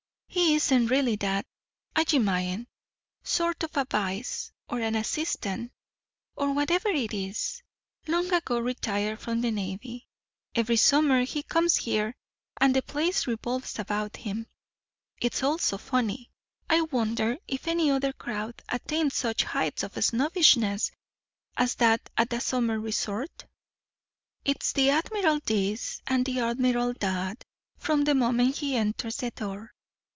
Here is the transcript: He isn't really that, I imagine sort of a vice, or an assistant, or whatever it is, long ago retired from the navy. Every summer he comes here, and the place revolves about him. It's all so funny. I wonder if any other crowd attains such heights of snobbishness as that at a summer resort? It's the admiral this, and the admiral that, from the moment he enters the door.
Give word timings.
He 0.33 0.55
isn't 0.55 0.87
really 0.87 1.17
that, 1.17 1.45
I 1.93 2.05
imagine 2.13 2.67
sort 3.21 3.63
of 3.63 3.75
a 3.75 3.83
vice, 3.89 4.53
or 4.69 4.79
an 4.79 4.95
assistant, 4.95 5.73
or 6.37 6.53
whatever 6.53 6.87
it 6.87 7.13
is, 7.13 7.61
long 8.07 8.31
ago 8.33 8.59
retired 8.59 9.19
from 9.19 9.41
the 9.41 9.51
navy. 9.51 10.07
Every 10.55 10.77
summer 10.77 11.23
he 11.23 11.43
comes 11.43 11.75
here, 11.75 12.15
and 12.61 12.73
the 12.73 12.81
place 12.81 13.27
revolves 13.27 13.77
about 13.77 14.15
him. 14.17 14.47
It's 15.21 15.43
all 15.43 15.57
so 15.57 15.77
funny. 15.77 16.31
I 16.69 16.81
wonder 16.83 17.37
if 17.49 17.67
any 17.67 17.91
other 17.91 18.13
crowd 18.13 18.61
attains 18.69 19.15
such 19.15 19.43
heights 19.43 19.83
of 19.83 20.01
snobbishness 20.01 20.91
as 21.57 21.75
that 21.75 22.09
at 22.15 22.31
a 22.31 22.39
summer 22.39 22.79
resort? 22.79 23.45
It's 24.45 24.71
the 24.71 24.91
admiral 24.91 25.41
this, 25.45 26.01
and 26.07 26.25
the 26.25 26.39
admiral 26.39 26.93
that, 27.01 27.43
from 27.77 28.05
the 28.05 28.15
moment 28.15 28.55
he 28.57 28.77
enters 28.77 29.17
the 29.17 29.31
door. 29.31 29.73